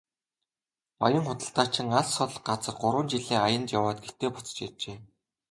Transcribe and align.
Баян 0.99 1.23
худалдаачин 1.27 1.87
алс 1.99 2.11
хол 2.17 2.33
газар 2.47 2.75
гурван 2.81 3.07
жилийн 3.11 3.43
аянд 3.47 3.67
яваад 3.77 3.97
гэртээ 4.01 4.29
буцаж 4.33 4.57
иржээ. 4.65 4.97